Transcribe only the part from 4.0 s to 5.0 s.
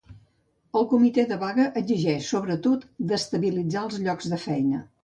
llocs de feina.